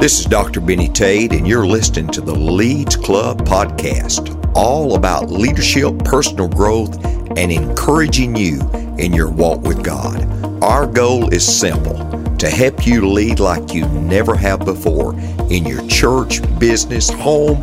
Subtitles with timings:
[0.00, 0.62] This is Dr.
[0.62, 7.04] Benny Tate, and you're listening to the Leads Club podcast, all about leadership, personal growth,
[7.36, 8.66] and encouraging you
[8.96, 10.24] in your walk with God.
[10.64, 11.98] Our goal is simple
[12.38, 15.12] to help you lead like you never have before
[15.50, 17.60] in your church, business, home,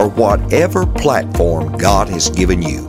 [0.00, 2.88] or whatever platform God has given you.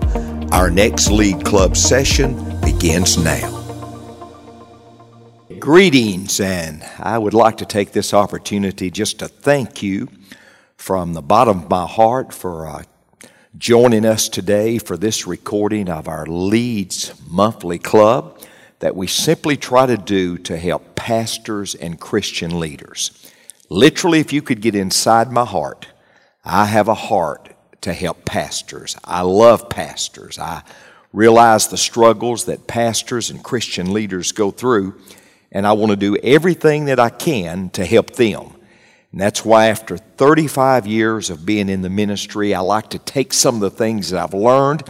[0.51, 3.58] Our next Lead Club session begins now.
[5.59, 10.07] Greetings, and I would like to take this opportunity just to thank you
[10.77, 12.83] from the bottom of my heart for uh,
[13.57, 18.39] joining us today for this recording of our Leads Monthly Club
[18.79, 23.33] that we simply try to do to help pastors and Christian leaders.
[23.69, 25.87] Literally, if you could get inside my heart,
[26.45, 27.49] I have a heart
[27.81, 28.95] to help pastors.
[29.03, 30.39] I love pastors.
[30.39, 30.63] I
[31.11, 34.95] realize the struggles that pastors and Christian leaders go through
[35.51, 38.51] and I want to do everything that I can to help them.
[39.11, 43.33] And that's why, after 35 years of being in the ministry, I like to take
[43.33, 44.83] some of the things that I've learned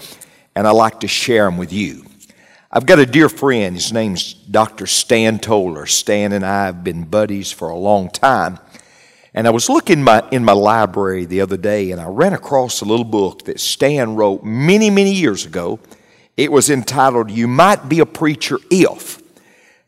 [0.55, 2.05] and I like to share them with you.
[2.71, 4.85] I've got a dear friend, his name's Dr.
[4.85, 5.85] Stan Toller.
[5.85, 8.59] Stan and I have been buddies for a long time.
[9.33, 12.81] And I was looking my, in my library the other day and I ran across
[12.81, 15.79] a little book that Stan wrote many, many years ago.
[16.35, 19.21] It was entitled, You Might Be a Preacher If.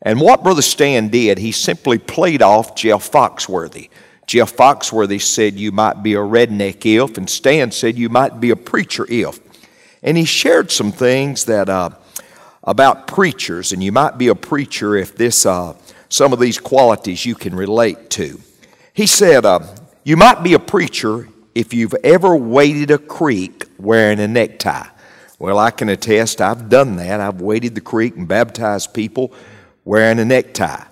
[0.02, 3.88] And what Brother Stan did, he simply played off Jeff Foxworthy.
[4.26, 8.50] Jeff Foxworthy said you might be a redneck if, and Stan said you might be
[8.50, 9.38] a preacher if.
[10.02, 11.90] And he shared some things that uh,
[12.64, 15.74] about preachers, and you might be a preacher if this uh,
[16.08, 18.40] some of these qualities you can relate to.
[18.92, 19.60] He said, uh,
[20.04, 24.86] You might be a preacher if you've ever waded a creek wearing a necktie.
[25.38, 27.20] Well, I can attest, I've done that.
[27.20, 29.32] I've waded the creek and baptized people
[29.84, 30.84] wearing a necktie.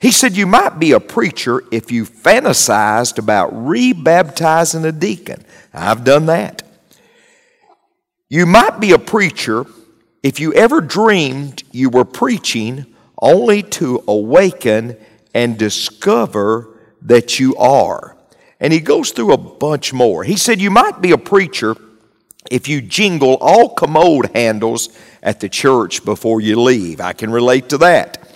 [0.00, 5.44] He said, You might be a preacher if you fantasized about rebaptizing a deacon.
[5.72, 6.62] I've done that.
[8.28, 9.66] You might be a preacher
[10.22, 12.86] if you ever dreamed you were preaching
[13.20, 14.96] only to awaken
[15.34, 16.68] and discover
[17.02, 18.16] that you are.
[18.60, 20.24] And he goes through a bunch more.
[20.24, 21.76] He said, You might be a preacher
[22.50, 24.88] if you jingle all commode handles
[25.22, 27.00] at the church before you leave.
[27.00, 28.27] I can relate to that.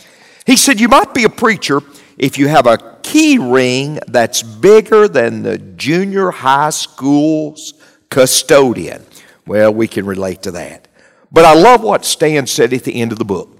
[0.47, 1.81] He said, You might be a preacher
[2.19, 7.75] if you have a key ring that's bigger than the junior high school's
[8.11, 9.05] custodian.
[9.47, 10.89] Well, we can relate to that.
[11.31, 13.59] But I love what Stan said at the end of the book.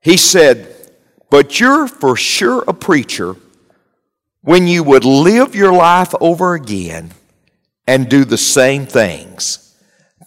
[0.00, 0.90] He said,
[1.30, 3.36] But you're for sure a preacher
[4.42, 7.12] when you would live your life over again
[7.86, 9.76] and do the same things,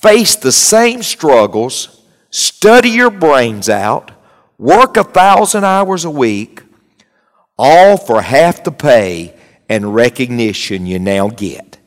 [0.02, 4.12] face the same struggles, study your brains out,
[4.58, 6.64] work a thousand hours a week,
[7.58, 9.36] all for half the pay
[9.70, 11.78] and recognition you now get.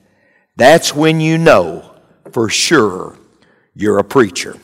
[0.56, 1.94] That's when you know
[2.32, 3.16] for sure
[3.74, 4.56] you're a preacher.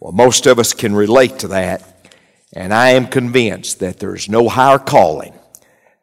[0.00, 2.10] Well, most of us can relate to that,
[2.52, 5.34] and I am convinced that there's no higher calling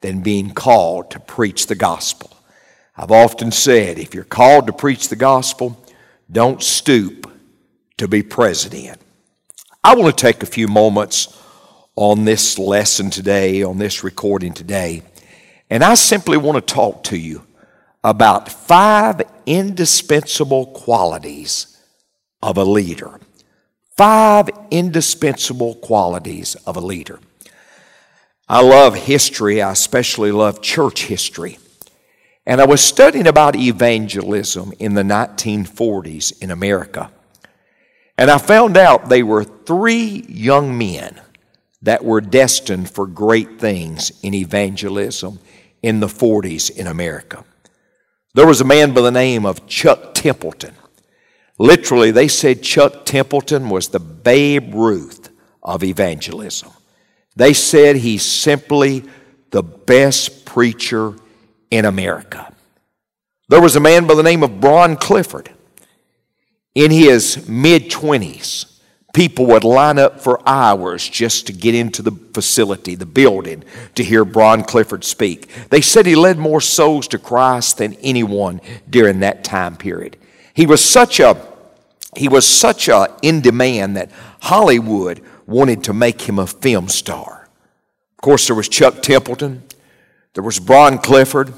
[0.01, 2.31] than being called to preach the gospel.
[2.97, 5.81] I've often said if you're called to preach the gospel,
[6.31, 7.31] don't stoop
[7.97, 8.99] to be president.
[9.83, 11.35] I want to take a few moments
[11.95, 15.01] on this lesson today, on this recording today,
[15.71, 17.47] and I simply want to talk to you
[18.03, 21.79] about five indispensable qualities
[22.43, 23.19] of a leader.
[23.97, 27.19] Five indispensable qualities of a leader.
[28.47, 31.57] I love history, I especially love church history.
[32.45, 37.09] And I was studying about evangelism in the 1940s in America.
[38.17, 41.19] And I found out they were three young men
[41.81, 45.39] that were destined for great things in evangelism
[45.81, 47.43] in the 40s in America.
[48.33, 50.75] There was a man by the name of Chuck Templeton.
[51.57, 55.29] Literally, they said Chuck Templeton was the Babe Ruth
[55.61, 56.71] of evangelism.
[57.35, 59.03] They said he's simply
[59.51, 61.15] the best preacher
[61.69, 62.53] in America.
[63.49, 65.49] There was a man by the name of Bron Clifford
[66.75, 68.71] in his mid 20s
[69.13, 73.63] people would line up for hours just to get into the facility, the building,
[73.95, 75.49] to hear Bron Clifford speak.
[75.69, 80.17] They said he led more souls to Christ than anyone during that time period.
[80.53, 81.49] He was such a
[82.17, 87.47] he was such a in demand that Hollywood wanted to make him a film star.
[88.17, 89.63] Of course, there was Chuck Templeton,
[90.33, 91.53] there was Bron Clifford,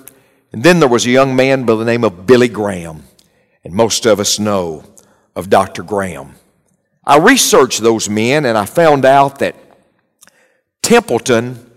[0.52, 3.04] and then there was a young man by the name of Billy Graham.
[3.64, 4.84] And most of us know
[5.36, 5.84] of Dr.
[5.84, 6.36] Graham.
[7.06, 9.56] I researched those men and I found out that
[10.82, 11.72] Templeton,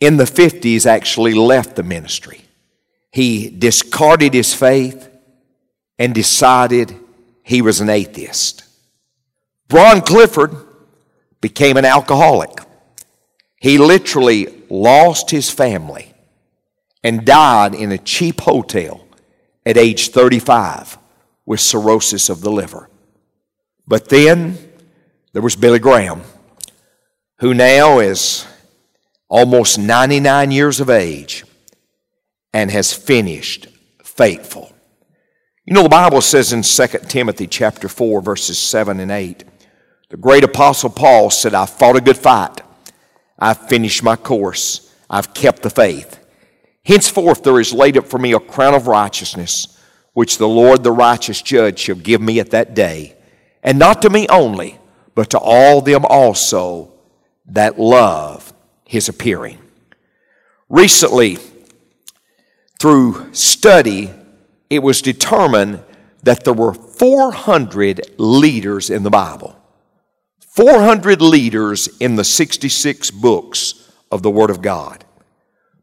[0.00, 2.42] in the 50s actually left the ministry.
[3.12, 5.08] He discarded his faith
[5.98, 6.94] and decided
[7.42, 8.64] he was an atheist.
[9.68, 10.54] Bron Clifford
[11.40, 12.58] became an alcoholic.
[13.60, 16.12] He literally lost his family
[17.02, 19.06] and died in a cheap hotel
[19.64, 20.98] at age 35
[21.46, 22.90] with cirrhosis of the liver.
[23.86, 24.58] But then
[25.32, 26.22] there was Billy Graham,
[27.38, 28.46] who now is
[29.28, 31.44] almost 99 years of age
[32.52, 33.68] and has finished
[34.02, 34.72] faithful.
[35.64, 39.44] You know, the Bible says in 2 Timothy chapter 4, verses 7 and 8,
[40.10, 42.60] the great apostle Paul said, I fought a good fight.
[43.38, 44.94] I've finished my course.
[45.10, 46.24] I've kept the faith.
[46.84, 49.75] Henceforth there is laid up for me a crown of righteousness,
[50.16, 53.14] which the Lord the righteous judge shall give me at that day.
[53.62, 54.78] And not to me only,
[55.14, 56.94] but to all them also
[57.48, 58.54] that love
[58.86, 59.58] his appearing.
[60.70, 61.36] Recently,
[62.80, 64.10] through study,
[64.70, 65.82] it was determined
[66.22, 69.54] that there were 400 leaders in the Bible.
[70.40, 75.04] 400 leaders in the 66 books of the Word of God.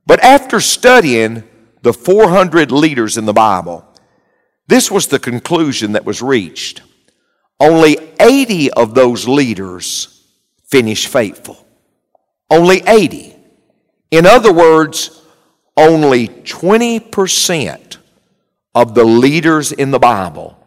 [0.08, 1.44] But after studying
[1.84, 3.88] the 400 leaders in the Bible,
[4.68, 6.82] this was the conclusion that was reached.
[7.60, 10.26] Only 80 of those leaders
[10.66, 11.66] finished faithful.
[12.50, 13.36] Only 80.
[14.12, 15.22] In other words,
[15.76, 17.98] only 20%
[18.76, 20.58] of the leaders in the Bible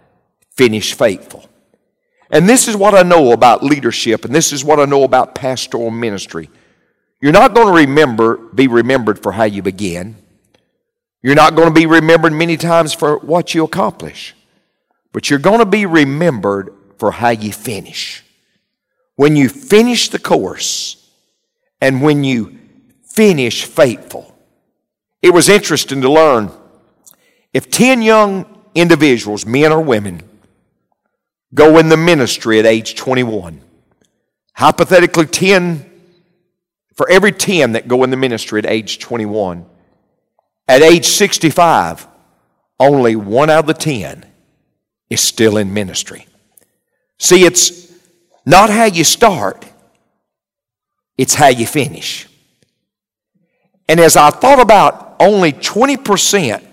[0.56, 1.48] finished faithful.
[2.30, 5.34] And this is what I know about leadership, and this is what I know about
[5.34, 6.50] pastoral ministry.
[7.20, 10.16] You're not going to remember, be remembered for how you begin.
[11.22, 14.34] You're not going to be remembered many times for what you accomplish.
[15.12, 18.22] But you're going to be remembered for how you finish.
[19.16, 21.10] When you finish the course
[21.80, 22.58] and when you
[23.02, 24.36] finish faithful.
[25.22, 26.50] It was interesting to learn
[27.52, 30.22] if 10 young individuals, men or women,
[31.54, 33.62] go in the ministry at age 21.
[34.54, 35.90] Hypothetically, 10,
[36.94, 39.64] for every 10 that go in the ministry at age 21,
[40.68, 42.06] at age 65,
[42.78, 44.26] only one out of the 10
[45.08, 46.26] is still in ministry.
[47.18, 47.92] See, it's
[48.44, 49.64] not how you start,
[51.16, 52.28] it's how you finish.
[53.88, 56.64] And as I thought about only 20%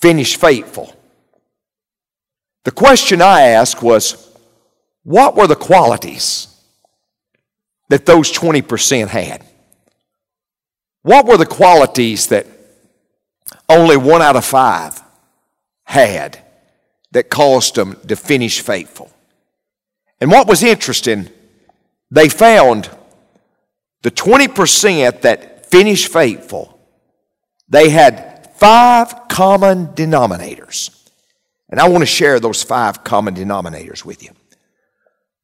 [0.00, 0.94] finish faithful,
[2.64, 4.30] the question I asked was,
[5.04, 6.48] what were the qualities
[7.88, 9.44] that those 20% had?
[11.02, 12.46] What were the qualities that
[13.68, 15.02] only one out of five
[15.84, 16.38] had
[17.12, 19.10] that caused them to finish faithful?
[20.20, 21.28] And what was interesting,
[22.10, 22.90] they found
[24.02, 26.78] the 20% that finished faithful,
[27.68, 30.90] they had five common denominators.
[31.68, 34.30] And I want to share those five common denominators with you.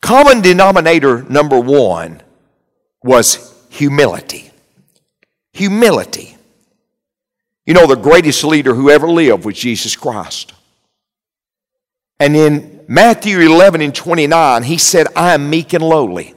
[0.00, 2.22] Common denominator number one
[3.02, 4.50] was humility.
[5.52, 6.36] Humility.
[7.70, 10.54] You know, the greatest leader who ever lived was Jesus Christ.
[12.18, 16.30] And in Matthew 11 and 29, he said, I am meek and lowly.
[16.30, 16.34] You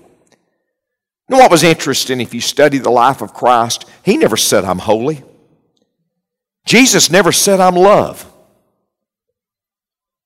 [1.29, 3.89] know what was interesting if you study the life of Christ?
[4.03, 5.23] He never said, I'm holy.
[6.67, 8.31] Jesus never said, I'm love.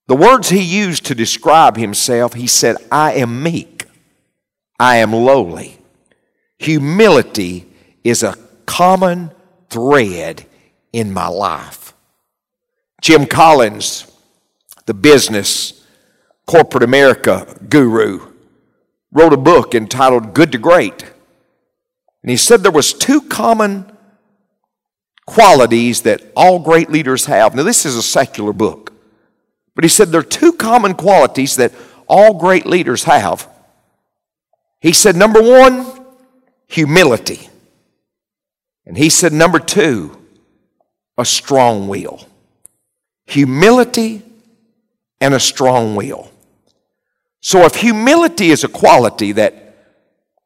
[0.07, 3.85] The words he used to describe himself, he said, I am meek,
[4.77, 5.79] I am lowly.
[6.57, 7.65] Humility
[8.03, 8.35] is a
[8.65, 9.31] common
[9.69, 10.45] thread
[10.97, 11.93] in my life.
[13.01, 14.11] Jim Collins,
[14.87, 15.85] the business
[16.47, 18.33] corporate America guru,
[19.11, 21.03] wrote a book entitled Good to Great.
[22.23, 23.85] And he said there was two common
[25.27, 27.53] qualities that all great leaders have.
[27.53, 28.91] Now this is a secular book.
[29.75, 31.73] But he said there are two common qualities that
[32.07, 33.47] all great leaders have.
[34.79, 36.03] He said, number one,
[36.67, 37.49] humility.
[38.87, 40.17] And he said, number two,
[41.17, 42.25] a strong will.
[43.25, 44.21] Humility
[45.19, 46.31] and a strong will.
[47.41, 49.75] So if humility is a quality that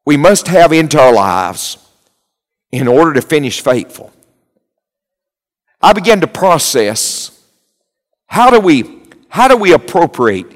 [0.04, 1.78] we must have into our lives
[2.70, 4.12] in order to finish faithful,
[5.80, 7.42] I began to process
[8.26, 10.46] how do we how do we appropriate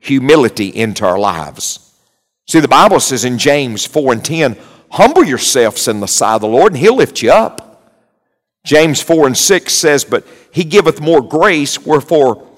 [0.00, 1.94] humility into our lives?
[2.46, 4.56] See, the Bible says in James 4 and 10,
[4.90, 7.71] humble yourselves in the sight of the Lord, and he'll lift you up.
[8.64, 12.48] James 4 and 6 says, But he giveth more grace, wherefore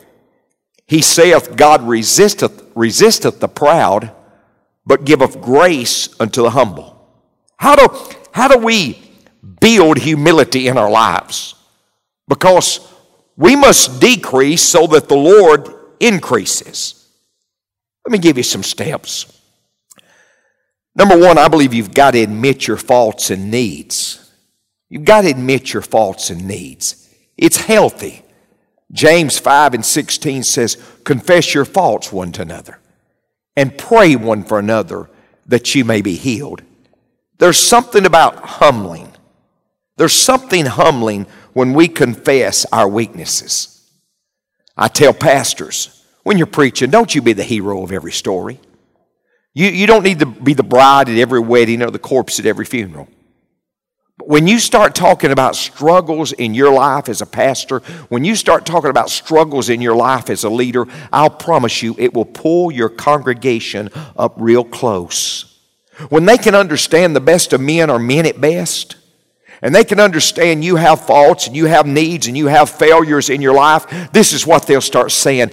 [0.87, 4.13] he saith, God resisteth, resisteth the proud,
[4.85, 6.91] but giveth grace unto the humble.
[7.57, 7.89] How do,
[8.33, 9.01] how do we
[9.61, 11.55] build humility in our lives
[12.29, 12.81] because
[13.37, 15.69] we must decrease so that the Lord
[16.01, 17.09] increases.
[18.07, 19.31] Let me give you some steps.
[20.95, 24.24] Number one, I believe you've got to admit your faults and needs.
[24.95, 27.13] You've got to admit your faults and needs.
[27.37, 28.23] It's healthy.
[28.93, 32.79] James 5 and 16 says, Confess your faults one to another
[33.57, 35.11] and pray one for another
[35.47, 36.63] that you may be healed.
[37.39, 39.13] There's something about humbling.
[39.97, 43.91] There's something humbling when we confess our weaknesses.
[44.77, 48.61] I tell pastors, when you're preaching, don't you be the hero of every story.
[49.55, 52.47] You, you don't need to be the bride at every wedding or the corpse at
[52.47, 53.09] every funeral.
[54.23, 58.65] When you start talking about struggles in your life as a pastor, when you start
[58.65, 62.71] talking about struggles in your life as a leader, I'll promise you it will pull
[62.71, 65.59] your congregation up real close.
[66.11, 68.97] When they can understand the best of men are men at best,
[69.61, 73.31] and they can understand you have faults and you have needs and you have failures
[73.31, 75.51] in your life, this is what they'll start saying.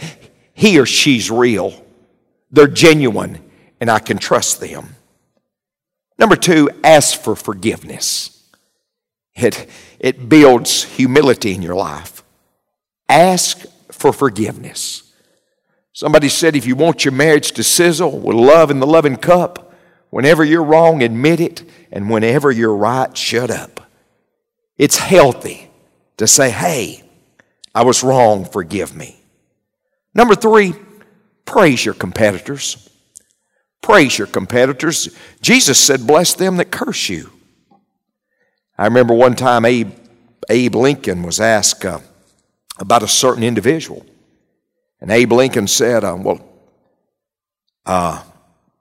[0.54, 1.74] He or she's real.
[2.52, 3.40] They're genuine,
[3.80, 4.96] and I can trust them.
[6.20, 8.41] Number two, ask for forgiveness.
[9.44, 9.68] It,
[10.00, 12.24] it builds humility in your life.
[13.10, 15.14] Ask for forgiveness.
[15.94, 19.74] Somebody said if you want your marriage to sizzle with love in the loving cup,
[20.10, 23.82] whenever you're wrong, admit it, and whenever you're right, shut up.
[24.78, 25.70] It's healthy
[26.18, 27.04] to say, hey,
[27.76, 29.22] I was wrong, forgive me.
[30.14, 30.74] Number three,
[31.46, 32.90] praise your competitors.
[33.82, 35.16] Praise your competitors.
[35.42, 37.32] Jesus said, bless them that curse you.
[38.82, 39.92] I remember one time Abe,
[40.50, 42.00] Abe Lincoln was asked uh,
[42.80, 44.04] about a certain individual.
[45.00, 46.44] And Abe Lincoln said, uh, Well,
[47.86, 48.24] uh,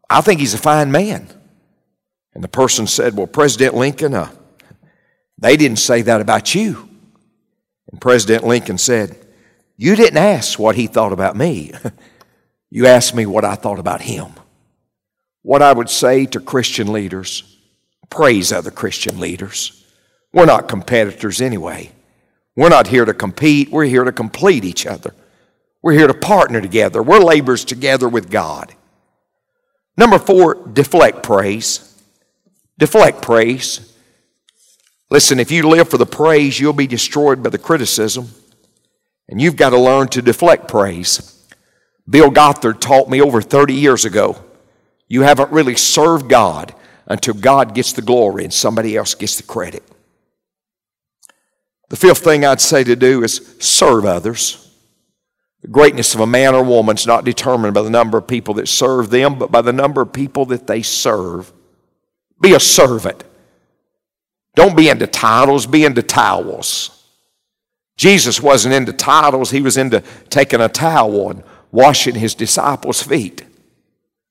[0.09, 1.29] I think he's a fine man.
[2.33, 4.31] And the person said, Well, President Lincoln, uh,
[5.37, 6.89] they didn't say that about you.
[7.93, 9.19] And President Lincoln said,
[9.77, 11.73] You didn't ask what he thought about me.
[12.71, 14.33] you asked me what I thought about him.
[15.43, 17.59] What I would say to Christian leaders
[18.09, 19.80] praise other Christian leaders.
[20.33, 21.93] We're not competitors anyway.
[22.57, 25.15] We're not here to compete, we're here to complete each other.
[25.83, 27.03] We're here to partner together.
[27.03, 28.75] We're laborers together with God.
[29.97, 32.03] Number four, deflect praise.
[32.77, 33.95] Deflect praise.
[35.09, 38.29] Listen, if you live for the praise, you'll be destroyed by the criticism.
[39.29, 41.47] And you've got to learn to deflect praise.
[42.09, 44.45] Bill Gothard taught me over 30 years ago
[45.11, 46.73] you haven't really served God
[47.07, 49.83] until God gets the glory and somebody else gets the credit.
[51.91, 54.69] The fifth thing I'd say to do is serve others.
[55.61, 58.55] The greatness of a man or woman is not determined by the number of people
[58.55, 61.53] that serve them, but by the number of people that they serve.
[62.41, 63.25] Be a servant.
[64.55, 66.97] Don't be into titles, be into towels.
[67.97, 71.43] Jesus wasn't into titles, he was into taking a towel and
[71.73, 73.45] washing his disciples' feet.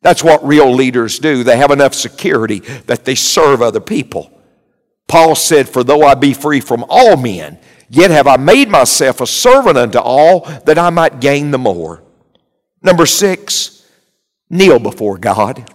[0.01, 1.43] That's what real leaders do.
[1.43, 4.31] They have enough security that they serve other people.
[5.09, 9.19] Paul said, For though I be free from all men, yet have I made myself
[9.19, 12.03] a servant unto all that I might gain the more.
[12.81, 13.85] Number six,
[14.49, 15.73] kneel before God.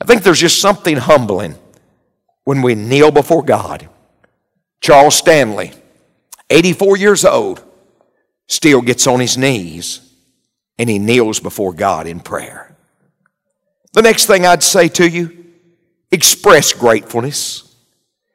[0.00, 1.56] I think there's just something humbling
[2.44, 3.88] when we kneel before God.
[4.80, 5.72] Charles Stanley,
[6.48, 7.62] 84 years old,
[8.46, 10.00] still gets on his knees
[10.78, 12.76] and he kneels before God in prayer.
[13.94, 15.44] The next thing I'd say to you,
[16.12, 17.63] express gratefulness.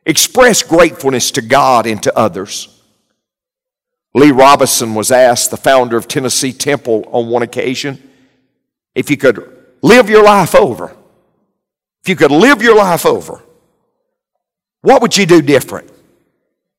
[0.10, 2.82] Express gratefulness to God and to others.
[4.16, 8.02] Lee Roberson was asked, the founder of Tennessee Temple, on one occasion,
[8.96, 10.96] if you could live your life over,
[12.02, 13.40] if you could live your life over,
[14.82, 15.92] what would you do different?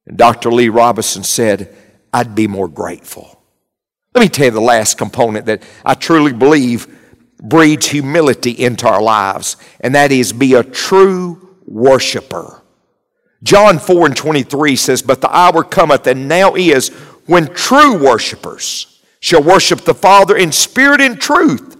[0.07, 0.51] And Dr.
[0.51, 1.73] Lee Roberson said,
[2.13, 3.41] I'd be more grateful.
[4.13, 6.89] Let me tell you the last component that I truly believe
[7.41, 12.60] breeds humility into our lives, and that is be a true worshiper.
[13.43, 16.89] John 4 and 23 says, But the hour cometh, and now is,
[17.27, 21.77] when true worshipers shall worship the Father in spirit and truth.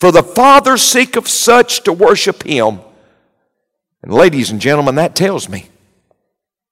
[0.00, 2.80] For the Father seeketh such to worship him.
[4.02, 5.68] And ladies and gentlemen, that tells me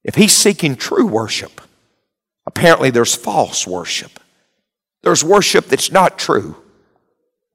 [0.04, 1.60] if he's seeking true worship,
[2.46, 4.20] apparently there's false worship.
[5.02, 6.56] There's worship that's not true.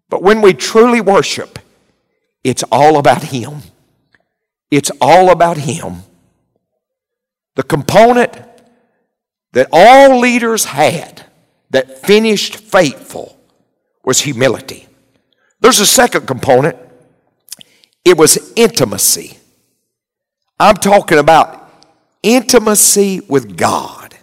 [0.10, 1.58] But when we truly worship,
[2.44, 3.62] it's all about him.
[4.70, 6.04] It's all about him.
[7.55, 8.38] The component
[9.53, 11.25] that all leaders had
[11.72, 13.38] that finished faithful
[14.03, 14.88] was humility.
[15.60, 16.77] There's a second component.
[18.03, 19.38] It was intimacy.
[20.60, 21.72] I'm talking about
[22.24, 24.15] intimacy with God.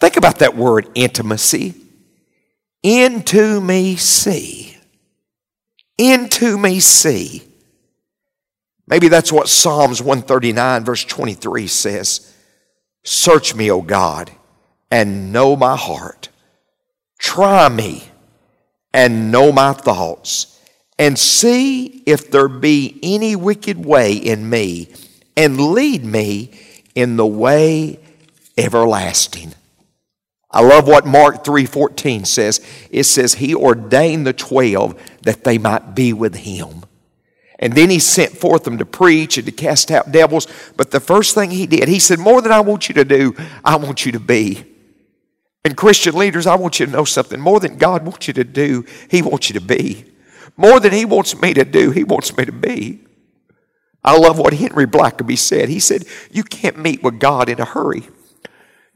[0.00, 1.74] Think about that word intimacy.
[2.82, 4.76] Into me see.
[5.96, 7.47] Into me see.
[8.88, 12.34] Maybe that's what Psalms 139, verse 23 says.
[13.04, 14.30] Search me, O God,
[14.90, 16.30] and know my heart.
[17.18, 18.04] Try me
[18.94, 20.58] and know my thoughts,
[20.98, 24.88] and see if there be any wicked way in me,
[25.36, 26.50] and lead me
[26.94, 28.00] in the way
[28.56, 29.54] everlasting.
[30.50, 32.60] I love what Mark 3:14 says.
[32.90, 36.84] It says he ordained the 12 that they might be with him.
[37.58, 40.46] And then he sent forth them to preach and to cast out devils.
[40.76, 43.34] But the first thing he did, he said, More than I want you to do,
[43.64, 44.64] I want you to be.
[45.64, 47.40] And Christian leaders, I want you to know something.
[47.40, 50.04] More than God wants you to do, He wants you to be.
[50.56, 53.00] More than He wants me to do, He wants me to be.
[54.04, 55.68] I love what Henry Blackaby said.
[55.68, 58.08] He said, You can't meet with God in a hurry.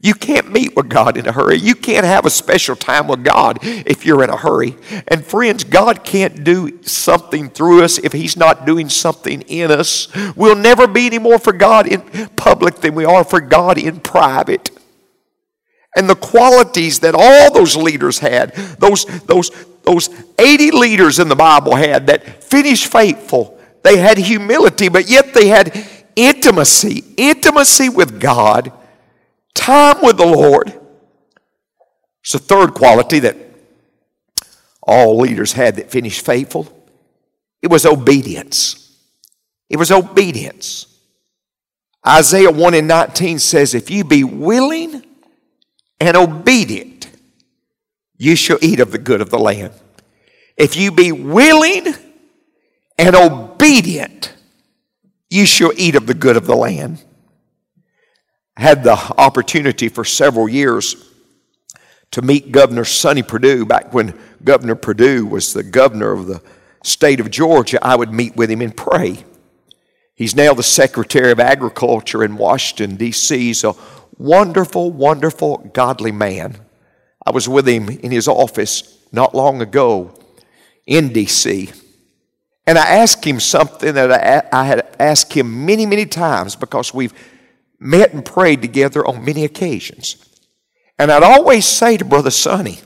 [0.03, 1.57] You can't meet with God in a hurry.
[1.57, 4.75] You can't have a special time with God if you're in a hurry.
[5.07, 10.09] And friends, God can't do something through us if He's not doing something in us.
[10.35, 12.01] We'll never be any more for God in
[12.35, 14.71] public than we are for God in private.
[15.95, 19.51] And the qualities that all those leaders had, those, those,
[19.83, 25.33] those 80 leaders in the Bible had that finished faithful, they had humility, but yet
[25.33, 28.73] they had intimacy, intimacy with God
[29.53, 30.79] time with the Lord.
[32.21, 33.37] It's the third quality that
[34.81, 36.67] all leaders had that finished faithful.
[37.61, 38.97] It was obedience.
[39.69, 40.87] It was obedience.
[42.05, 45.05] Isaiah 1 and 19 says, If you be willing
[45.99, 47.07] and obedient,
[48.17, 49.73] you shall eat of the good of the land.
[50.57, 51.93] If you be willing
[52.97, 54.33] and obedient,
[55.29, 57.03] you shall eat of the good of the land
[58.57, 61.11] had the opportunity for several years
[62.11, 66.41] to meet Governor Sonny Perdue back when Governor Perdue was the governor of the
[66.83, 67.79] state of Georgia.
[67.81, 69.25] I would meet with him and pray.
[70.13, 73.35] He's now the Secretary of Agriculture in Washington, D.C.
[73.35, 73.73] He's a
[74.17, 76.57] wonderful, wonderful, godly man.
[77.25, 80.13] I was with him in his office not long ago
[80.85, 81.71] in D.C.
[82.67, 84.11] And I asked him something that
[84.53, 87.13] I, I had asked him many, many times because we've
[87.83, 90.17] met and prayed together on many occasions.
[90.97, 92.79] And I'd always say to Brother Sonny,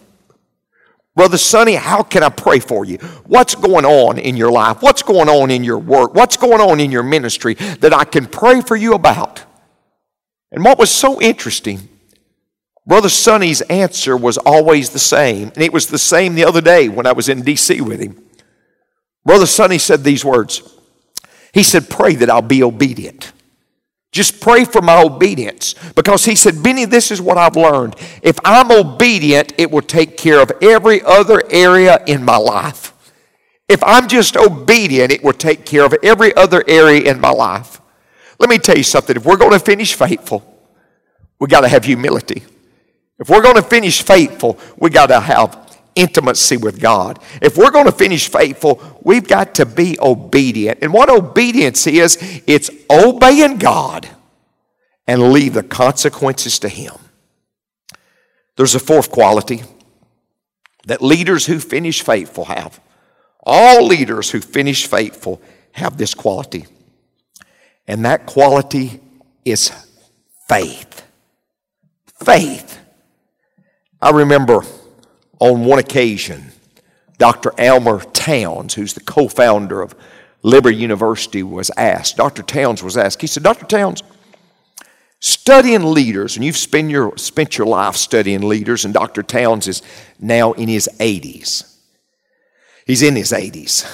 [1.16, 2.98] Brother Sonny, how can I pray for you?
[3.26, 4.82] What's going on in your life?
[4.82, 6.14] What's going on in your work?
[6.14, 9.44] What's going on in your ministry that I can pray for you about?
[10.52, 11.90] And what was so interesting,
[12.86, 15.52] Brother Sonny's answer was always the same.
[15.56, 17.82] And it was the same the other day when I was in D.C.
[17.82, 18.24] with him.
[19.26, 20.62] Brother Sonny said these words
[21.52, 23.34] He said, Pray that I'll be obedient.
[24.12, 25.76] Just pray for my obedience.
[25.96, 27.96] Because he said, Benny, this is what I've learned.
[28.22, 32.94] If I'm obedient, it will take care of every other area in my life.
[33.68, 37.82] If I'm just obedient, it will take care of every other area in my life.
[38.40, 39.16] Let me tell you something.
[39.16, 40.44] If we're going to finish faithful,
[41.40, 42.44] we got to have humility.
[43.20, 45.67] If we're going to finish faithful, we got to have
[45.98, 47.20] intimacy with God.
[47.42, 50.80] If we're going to finish faithful, we've got to be obedient.
[50.82, 54.08] And what obedience is, it's obeying God
[55.08, 56.94] and leave the consequences to Him.
[58.56, 59.64] There's a fourth quality
[60.86, 62.80] that leaders who finish faithful have.
[63.44, 65.42] All leaders who finish faithful
[65.74, 66.66] have this quality.
[67.88, 69.00] And that quality
[69.46, 69.72] is
[70.48, 71.04] faith.
[72.24, 72.80] Faith.
[74.02, 74.64] I remember
[75.40, 76.52] on one occasion,
[77.18, 77.54] Dr.
[77.58, 79.96] Elmer Towns, who's the co founder of
[80.44, 82.18] Liberty University, was asked.
[82.18, 82.44] Dr.
[82.44, 83.66] Towns was asked, he said, Dr.
[83.66, 84.04] Towns,
[85.20, 89.24] studying leaders, and you've spent your, spent your life studying leaders, and Dr.
[89.24, 89.82] Towns is
[90.20, 91.76] now in his 80s.
[92.86, 93.86] He's in his 80s.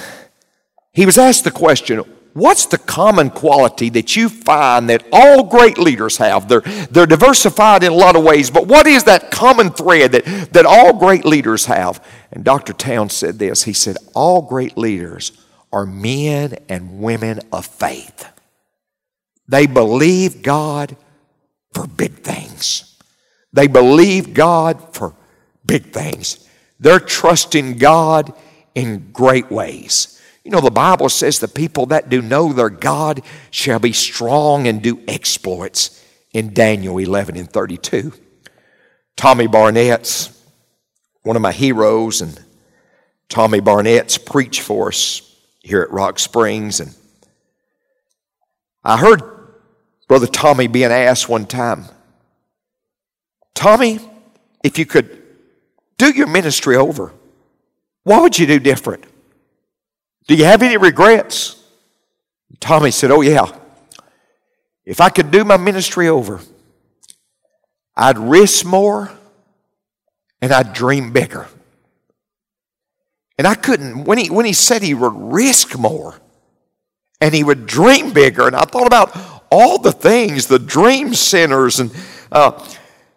[0.92, 2.02] He was asked the question,
[2.34, 6.48] What's the common quality that you find that all great leaders have?
[6.48, 10.52] They're, they're diversified in a lot of ways, but what is that common thread that,
[10.52, 12.04] that all great leaders have?
[12.32, 12.72] And Dr.
[12.72, 15.30] Town said this He said, All great leaders
[15.72, 18.28] are men and women of faith.
[19.46, 20.96] They believe God
[21.72, 22.98] for big things,
[23.52, 25.14] they believe God for
[25.64, 26.40] big things.
[26.80, 28.34] They're trusting God
[28.74, 30.13] in great ways.
[30.44, 34.68] You know, the Bible says the people that do know their God shall be strong
[34.68, 38.12] and do exploits in Daniel 11 and 32.
[39.16, 40.30] Tommy Barnett's
[41.22, 42.38] one of my heroes, and
[43.28, 46.80] Tommy Barnett's preached for us here at Rock Springs.
[46.80, 46.94] And
[48.84, 49.22] I heard
[50.06, 51.86] Brother Tommy being asked one time,
[53.54, 53.98] Tommy,
[54.62, 55.22] if you could
[55.96, 57.12] do your ministry over,
[58.02, 59.04] what would you do different?
[60.26, 61.62] Do you have any regrets?
[62.60, 63.46] Tommy said, Oh, yeah.
[64.84, 66.40] If I could do my ministry over,
[67.96, 69.10] I'd risk more
[70.40, 71.46] and I'd dream bigger.
[73.38, 76.14] And I couldn't, when he, when he said he would risk more
[77.20, 79.16] and he would dream bigger, and I thought about
[79.50, 81.90] all the things, the dream centers and
[82.30, 82.62] uh,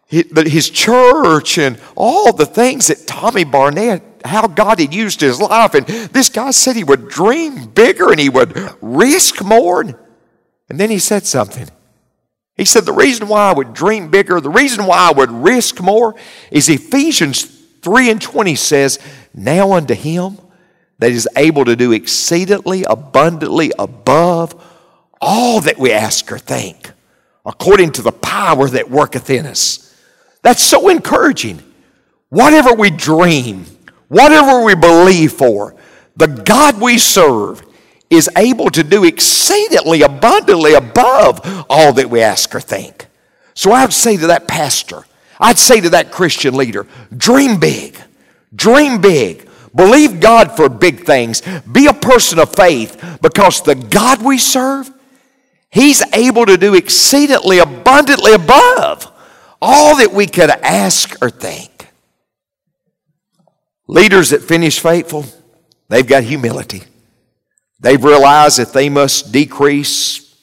[0.08, 5.74] his church and all the things that Tommy Barnett, how God had used his life.
[5.74, 9.82] And this guy said he would dream bigger and he would risk more.
[9.82, 11.68] And then he said something.
[12.56, 15.82] He said, The reason why I would dream bigger, the reason why I would risk
[15.82, 16.16] more
[16.52, 17.44] is Ephesians
[17.82, 19.00] 3 and 20 says,
[19.34, 20.40] Now unto him
[21.00, 24.62] that is able to do exceedingly abundantly above
[25.22, 26.92] all that we ask or think,
[27.46, 29.96] according to the power that worketh in us.
[30.42, 31.62] That's so encouraging.
[32.30, 33.66] Whatever we dream,
[34.08, 35.76] whatever we believe for,
[36.16, 37.64] the God we serve
[38.10, 43.08] is able to do exceedingly abundantly above all that we ask or think.
[43.54, 45.04] So I would say to that pastor,
[45.40, 47.98] I'd say to that Christian leader, dream big,
[48.56, 49.48] dream big.
[49.76, 51.42] Believe God for big things.
[51.72, 54.90] Be a person of faith because the God we serve,
[55.70, 59.12] He's able to do exceedingly abundantly above
[59.62, 61.77] all that we could ask or think.
[63.88, 65.26] Leaders that finish faithful,
[65.88, 66.84] they've got humility.
[67.80, 70.36] They've realized that they must decrease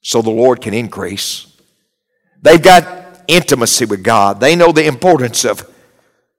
[0.00, 1.46] so the Lord can increase.
[2.40, 4.40] They've got intimacy with God.
[4.40, 5.68] They know the importance of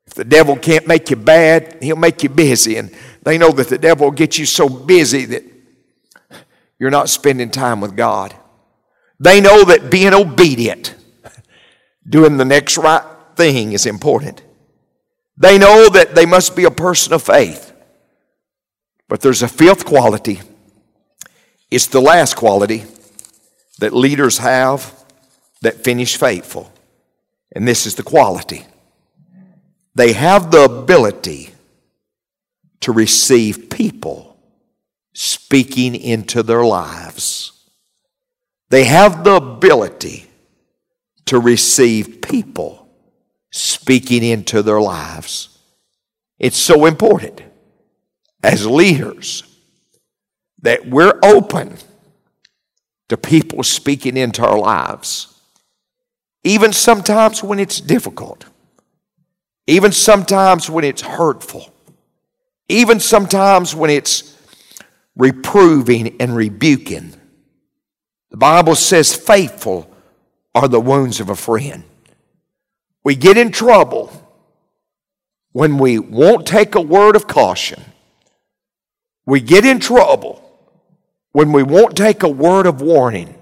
[0.06, 2.78] if the devil can't make you bad, he'll make you busy.
[2.78, 5.44] And they know that the devil will get you so busy that
[6.80, 8.34] you're not spending time with God.
[9.20, 10.96] They know that being obedient,
[12.10, 13.04] doing the next right
[13.36, 14.42] thing is important.
[15.38, 17.72] They know that they must be a person of faith.
[19.08, 20.42] But there's a fifth quality.
[21.70, 22.86] It's the last quality
[23.80, 24.94] that leaders have
[25.62, 26.72] that finish faithful.
[27.54, 28.66] And this is the quality.
[29.96, 31.54] They have the ability
[32.82, 34.38] to receive people
[35.14, 37.52] speaking into their lives.
[38.70, 40.28] They have the ability
[41.26, 42.87] to receive people
[43.52, 45.58] speaking into their lives.
[46.40, 47.42] It's so important
[48.44, 49.44] as leaders
[50.62, 51.78] that we're open
[53.10, 55.40] to people speaking into our lives,
[56.44, 58.46] even sometimes when it's difficult,
[59.66, 61.74] even sometimes when it's hurtful,
[62.70, 64.36] even sometimes when it's
[65.16, 67.14] reproving and rebuking.
[68.30, 69.92] The Bible says, faithful
[70.54, 71.84] are the wounds of a friend.
[73.08, 74.06] We get in trouble
[75.54, 77.82] when we won't take a word of caution
[79.28, 80.42] we get in trouble
[81.34, 83.36] when we won't take a word of warning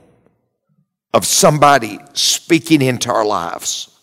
[1.14, 3.96] of somebody speaking into our lives.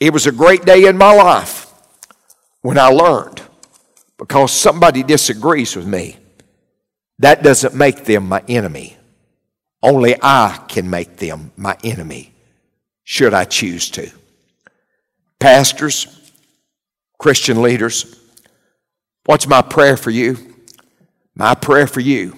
[0.00, 1.72] It was a great day in my life
[2.62, 3.40] when I learned
[4.18, 6.16] because somebody disagrees with me,
[7.20, 8.96] that doesn't make them my enemy.
[9.82, 12.32] Only I can make them my enemy,
[13.04, 14.10] should I choose to.
[15.46, 16.08] Pastors,
[17.20, 18.18] Christian leaders,
[19.26, 20.56] what's my prayer for you?
[21.36, 22.36] My prayer for you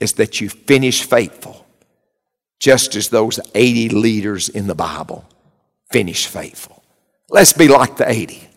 [0.00, 1.64] is that you finish faithful,
[2.58, 5.24] just as those 80 leaders in the Bible
[5.92, 6.82] finish faithful.
[7.30, 8.48] Let's be like the 80.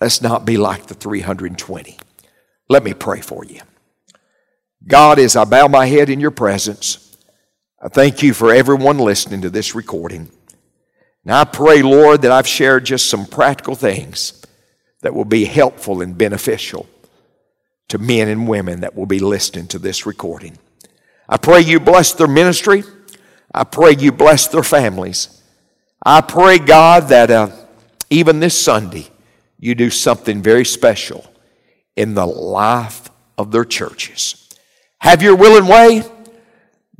[0.00, 1.98] Let's not be like the 320.
[2.70, 3.60] Let me pray for you.
[4.88, 7.14] God, as I bow my head in your presence,
[7.78, 10.30] I thank you for everyone listening to this recording.
[11.26, 14.44] Now I pray, Lord, that I've shared just some practical things
[15.02, 16.86] that will be helpful and beneficial
[17.88, 20.56] to men and women that will be listening to this recording.
[21.28, 22.84] I pray you bless their ministry.
[23.52, 25.42] I pray you bless their families.
[26.04, 27.50] I pray, God, that uh,
[28.08, 29.08] even this Sunday,
[29.58, 31.28] you do something very special
[31.96, 34.48] in the life of their churches.
[34.98, 36.02] Have your will and way.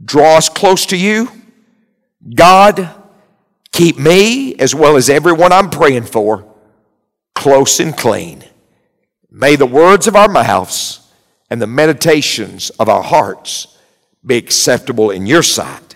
[0.04, 1.30] Draw us close to you.
[2.34, 2.92] God,
[3.76, 6.50] keep me, as well as everyone I'm praying for,
[7.34, 8.42] close and clean.
[9.30, 11.06] May the words of our mouths
[11.50, 13.76] and the meditations of our hearts
[14.24, 15.94] be acceptable in your sight.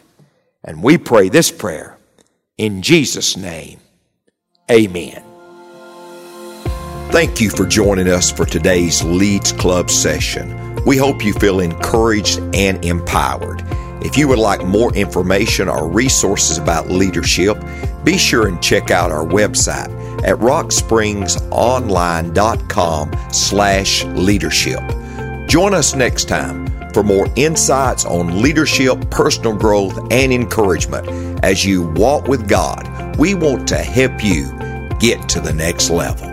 [0.62, 1.96] And we pray this prayer
[2.58, 3.80] in Jesus' name.
[4.70, 5.22] Amen.
[7.10, 10.76] Thank you for joining us for today's Leads Club session.
[10.84, 13.64] We hope you feel encouraged and empowered.
[14.02, 17.62] If you would like more information or resources about leadership,
[18.04, 19.90] be sure and check out our website
[20.24, 24.80] at rockspringsonline.com slash leadership.
[25.48, 31.06] Join us next time for more insights on leadership, personal growth, and encouragement
[31.44, 33.16] as you walk with God.
[33.18, 34.50] We want to help you
[34.98, 36.29] get to the next level.